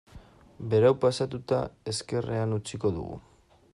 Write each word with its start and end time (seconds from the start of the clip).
Berau 0.73 0.91
pasatuta 1.03 1.59
ezkerrean 1.93 2.57
utziko 2.59 2.93
dugu. 2.97 3.21